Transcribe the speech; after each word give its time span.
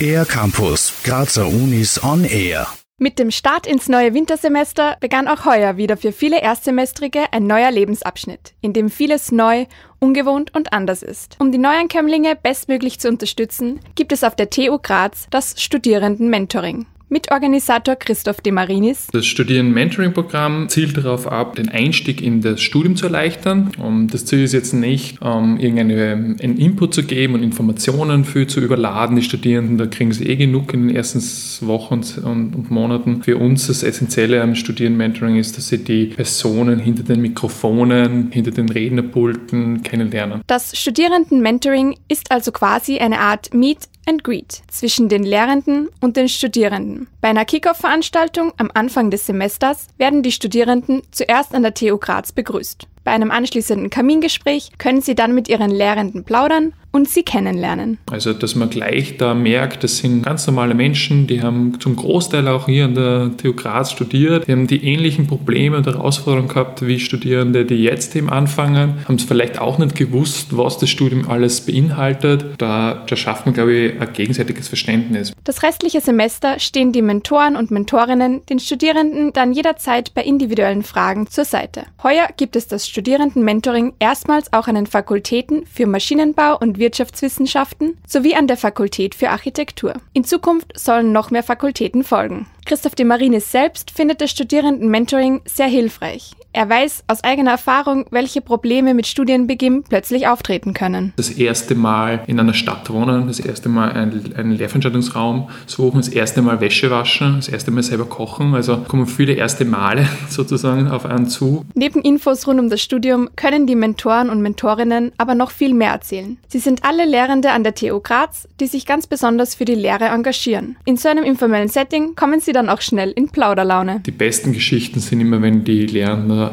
Air 0.00 0.24
Campus, 0.24 0.92
Grazer 1.02 1.46
Unis 1.46 2.02
on 2.02 2.24
Air. 2.24 2.66
Mit 3.00 3.18
dem 3.18 3.30
Start 3.30 3.66
ins 3.66 3.88
neue 3.88 4.14
Wintersemester 4.14 4.96
begann 5.00 5.28
auch 5.28 5.44
heuer 5.44 5.76
wieder 5.76 5.96
für 5.96 6.12
viele 6.12 6.40
Erstsemestrige 6.40 7.32
ein 7.32 7.46
neuer 7.46 7.70
Lebensabschnitt, 7.70 8.54
in 8.60 8.72
dem 8.72 8.90
vieles 8.90 9.30
neu, 9.30 9.66
ungewohnt 10.00 10.54
und 10.54 10.72
anders 10.72 11.02
ist. 11.02 11.36
Um 11.38 11.52
die 11.52 11.58
Neuankömmlinge 11.58 12.36
bestmöglich 12.36 12.98
zu 13.00 13.08
unterstützen, 13.08 13.80
gibt 13.94 14.12
es 14.12 14.24
auf 14.24 14.34
der 14.34 14.50
TU 14.50 14.78
Graz 14.78 15.28
das 15.30 15.60
Studierenden-Mentoring. 15.62 16.86
Mitorganisator 17.10 17.96
Christoph 17.96 18.40
De 18.42 18.52
Marinis. 18.52 19.06
Das 19.12 19.26
Studien-Mentoring-Programm 19.26 20.68
zielt 20.68 20.96
darauf 20.96 21.26
ab, 21.26 21.56
den 21.56 21.68
Einstieg 21.68 22.20
in 22.20 22.42
das 22.42 22.60
Studium 22.60 22.96
zu 22.96 23.06
erleichtern. 23.06 23.70
Und 23.78 24.12
das 24.12 24.26
Ziel 24.26 24.44
ist 24.44 24.52
jetzt 24.52 24.74
nicht, 24.74 25.22
um 25.22 25.58
irgendeinen 25.58 26.36
Input 26.38 26.94
zu 26.94 27.02
geben 27.02 27.34
und 27.34 27.42
Informationen 27.42 28.24
für 28.24 28.46
zu 28.46 28.60
überladen. 28.60 29.16
Die 29.16 29.22
Studierenden, 29.22 29.78
da 29.78 29.86
kriegen 29.86 30.12
sie 30.12 30.26
eh 30.28 30.36
genug 30.36 30.74
in 30.74 30.88
den 30.88 30.96
ersten 30.96 31.20
Wochen 31.66 32.02
und, 32.24 32.54
und 32.54 32.70
Monaten. 32.70 33.22
Für 33.22 33.38
uns 33.38 33.68
das 33.68 33.82
Essentielle 33.82 34.42
am 34.42 34.54
Studien-Mentoring 34.54 35.36
ist, 35.36 35.56
dass 35.56 35.68
sie 35.68 35.82
die 35.82 36.06
Personen 36.06 36.78
hinter 36.78 37.04
den 37.04 37.22
Mikrofonen, 37.22 38.30
hinter 38.32 38.50
den 38.50 38.68
Rednerpulten 38.68 39.82
kennenlernen. 39.82 40.42
Das 40.46 40.78
Studierenden-Mentoring 40.78 41.96
ist 42.08 42.30
also 42.30 42.52
quasi 42.52 42.98
eine 42.98 43.18
Art 43.20 43.54
Meet 43.54 43.88
and 44.08 44.24
Greet 44.24 44.62
zwischen 44.68 45.08
den 45.08 45.22
Lehrenden 45.22 45.90
und 46.00 46.16
den 46.16 46.28
Studierenden. 46.28 47.08
Bei 47.20 47.28
einer 47.28 47.44
Kickoff-Veranstaltung 47.44 48.52
am 48.56 48.70
Anfang 48.72 49.10
des 49.10 49.26
Semesters 49.26 49.88
werden 49.98 50.22
die 50.22 50.32
Studierenden 50.32 51.02
zuerst 51.10 51.54
an 51.54 51.62
der 51.62 51.74
TU 51.74 51.98
Graz 51.98 52.32
begrüßt. 52.32 52.88
Bei 53.04 53.12
einem 53.12 53.30
anschließenden 53.30 53.90
Kamingespräch 53.90 54.72
können 54.78 55.02
Sie 55.02 55.14
dann 55.14 55.34
mit 55.34 55.48
Ihren 55.48 55.70
Lehrenden 55.70 56.24
plaudern 56.24 56.72
und 56.90 57.08
sie 57.08 57.22
kennenlernen. 57.22 57.98
Also, 58.10 58.32
dass 58.32 58.54
man 58.54 58.70
gleich 58.70 59.16
da 59.18 59.34
merkt, 59.34 59.84
das 59.84 59.98
sind 59.98 60.22
ganz 60.22 60.46
normale 60.46 60.74
Menschen, 60.74 61.26
die 61.26 61.42
haben 61.42 61.78
zum 61.80 61.96
Großteil 61.96 62.48
auch 62.48 62.66
hier 62.66 62.86
an 62.86 62.94
der 62.94 63.30
TU 63.36 63.52
Graz 63.52 63.92
studiert, 63.92 64.48
die 64.48 64.52
haben 64.52 64.66
die 64.66 64.84
ähnlichen 64.84 65.26
Probleme 65.26 65.76
und 65.76 65.86
Herausforderungen 65.86 66.48
gehabt 66.48 66.86
wie 66.86 66.98
Studierende, 66.98 67.64
die 67.64 67.82
jetzt 67.82 68.16
eben 68.16 68.30
anfangen, 68.30 68.94
haben 69.06 69.16
es 69.16 69.24
vielleicht 69.24 69.60
auch 69.60 69.78
nicht 69.78 69.94
gewusst, 69.96 70.56
was 70.56 70.78
das 70.78 70.90
Studium 70.90 71.28
alles 71.28 71.60
beinhaltet. 71.60 72.44
Da, 72.58 73.04
da 73.06 73.16
schafft 73.16 73.46
man, 73.46 73.54
glaube 73.54 73.72
ich, 73.72 74.00
ein 74.00 74.12
gegenseitiges 74.12 74.68
Verständnis. 74.68 75.32
Das 75.44 75.62
restliche 75.62 76.00
Semester 76.00 76.58
stehen 76.58 76.92
die 76.92 77.02
Mentoren 77.02 77.56
und 77.56 77.70
Mentorinnen 77.70 78.44
den 78.46 78.58
Studierenden 78.58 79.32
dann 79.32 79.52
jederzeit 79.52 80.14
bei 80.14 80.22
individuellen 80.22 80.82
Fragen 80.82 81.26
zur 81.26 81.44
Seite. 81.44 81.84
Heuer 82.02 82.28
gibt 82.36 82.56
es 82.56 82.66
das 82.66 82.88
Studierenden-Mentoring 82.88 83.94
erstmals 83.98 84.52
auch 84.52 84.68
an 84.68 84.74
den 84.74 84.86
Fakultäten 84.86 85.64
für 85.66 85.86
Maschinenbau 85.86 86.56
und 86.58 86.77
Wirtschaftswissenschaften 86.78 87.96
sowie 88.06 88.34
an 88.34 88.46
der 88.46 88.56
Fakultät 88.56 89.14
für 89.14 89.30
Architektur. 89.30 89.94
In 90.12 90.24
Zukunft 90.24 90.78
sollen 90.78 91.12
noch 91.12 91.30
mehr 91.30 91.42
Fakultäten 91.42 92.04
folgen. 92.04 92.46
Christoph 92.66 92.94
de 92.94 93.06
Marinis 93.06 93.50
selbst 93.50 93.90
findet 93.90 94.20
das 94.20 94.30
Studierenden-Mentoring 94.30 95.42
sehr 95.44 95.68
hilfreich. 95.68 96.32
Er 96.58 96.68
weiß 96.68 97.04
aus 97.06 97.22
eigener 97.22 97.52
Erfahrung, 97.52 98.06
welche 98.10 98.40
Probleme 98.40 98.92
mit 98.92 99.06
Studienbeginn 99.06 99.84
plötzlich 99.84 100.26
auftreten 100.26 100.74
können. 100.74 101.12
Das 101.14 101.30
erste 101.30 101.76
Mal 101.76 102.24
in 102.26 102.40
einer 102.40 102.52
Stadt 102.52 102.90
wohnen, 102.90 103.28
das 103.28 103.38
erste 103.38 103.68
Mal 103.68 103.92
einen, 103.92 104.34
einen 104.34 104.50
Lehrveranstaltungsraum 104.50 105.50
suchen, 105.66 105.98
das 105.98 106.08
erste 106.08 106.42
Mal 106.42 106.60
Wäsche 106.60 106.90
waschen, 106.90 107.36
das 107.36 107.48
erste 107.48 107.70
Mal 107.70 107.84
selber 107.84 108.06
kochen. 108.06 108.56
Also 108.56 108.78
kommen 108.78 109.06
viele 109.06 109.34
erste 109.34 109.64
Male 109.64 110.08
sozusagen 110.28 110.88
auf 110.88 111.06
einen 111.06 111.28
zu. 111.28 111.64
Neben 111.74 112.02
Infos 112.02 112.44
rund 112.48 112.58
um 112.58 112.68
das 112.70 112.82
Studium 112.82 113.28
können 113.36 113.68
die 113.68 113.76
Mentoren 113.76 114.28
und 114.28 114.42
Mentorinnen 114.42 115.12
aber 115.16 115.36
noch 115.36 115.52
viel 115.52 115.74
mehr 115.74 115.92
erzählen. 115.92 116.38
Sie 116.48 116.58
sind 116.58 116.84
alle 116.84 117.04
Lehrende 117.04 117.52
an 117.52 117.62
der 117.62 117.76
TU 117.76 118.00
Graz, 118.00 118.48
die 118.58 118.66
sich 118.66 118.84
ganz 118.84 119.06
besonders 119.06 119.54
für 119.54 119.64
die 119.64 119.76
Lehre 119.76 120.06
engagieren. 120.06 120.76
In 120.84 120.96
so 120.96 121.08
einem 121.08 121.22
informellen 121.22 121.68
Setting 121.68 122.16
kommen 122.16 122.40
sie 122.40 122.52
dann 122.52 122.68
auch 122.68 122.80
schnell 122.80 123.12
in 123.12 123.28
Plauderlaune. 123.28 124.00
Die 124.04 124.10
besten 124.10 124.52
Geschichten 124.52 124.98
sind 124.98 125.20
immer, 125.20 125.40
wenn 125.40 125.62
die 125.62 125.86
Lehrenden 125.86 126.47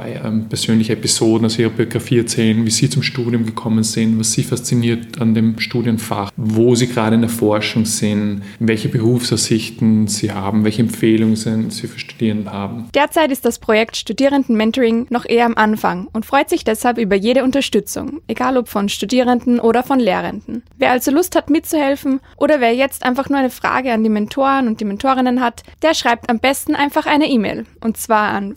persönliche 0.50 0.94
Episoden 0.94 1.46
aus 1.46 1.60
ihrer 1.60 1.70
Biografie 1.70 2.20
erzählen, 2.20 2.66
wie 2.66 2.72
sie 2.72 2.90
zum 2.90 3.04
Studium 3.04 3.46
gekommen 3.46 3.84
sind, 3.84 4.20
was 4.20 4.34
sie 4.34 4.44
fasziniert 4.44 5.22
an 5.22 5.34
dem 5.34 5.60
Studienfach, 5.60 6.32
wo 6.36 6.76
sie 6.76 6.88
gerade 6.88 7.16
in 7.16 7.22
der 7.22 7.30
Forschung 7.30 7.86
sind, 7.86 8.44
welche 8.60 8.90
Berufsaussichten 8.90 10.08
sie 10.08 10.32
haben, 10.32 10.64
welche 10.64 10.82
Empfehlungen 10.82 11.36
sie 11.36 11.88
für 11.88 12.00
Studierende 12.00 12.52
haben. 12.52 12.86
Derzeit 12.94 13.32
ist 13.32 13.46
das 13.46 13.60
Projekt 13.60 13.98
Studierenden-Mentoring 13.98 15.08
noch 15.10 15.26
eher 15.26 15.46
am 15.46 15.56
Anfang 15.56 16.08
und 16.14 16.26
freut 16.26 16.50
sich 16.50 16.64
deshalb 16.64 16.98
über 16.98 17.16
jede 17.16 17.44
Unterstützung, 17.44 18.22
egal 18.28 18.58
ob 18.58 18.70
von 18.70 18.90
Studierenden 18.90 19.60
oder 19.60 19.84
von 19.84 20.00
Lehrenden. 20.00 20.64
Wer 20.78 20.92
also 20.92 21.12
Lust 21.12 21.36
hat 21.36 21.50
mitzuhelfen 21.50 22.20
oder 22.38 22.60
wer 22.60 22.74
jetzt 22.74 23.04
einfach 23.04 23.30
nur 23.30 23.40
eine 23.40 23.50
Frage 23.50 23.92
an 23.92 24.04
die 24.04 24.10
Mentoren 24.10 24.68
und 24.68 24.80
die 24.80 24.86
Mentorinnen 24.86 25.42
hat, 25.42 25.64
der 25.82 25.94
schreibt 25.94 26.30
am 26.30 26.40
besten 26.40 26.76
einfach 26.76 27.06
eine 27.06 27.30
E-Mail 27.30 27.66
und 27.82 27.98
zwar 27.98 28.30
an 28.30 28.56